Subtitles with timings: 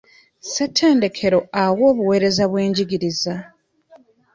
[0.43, 3.33] Ssetendekero awa obuweereza bw'ebyenjigiriza.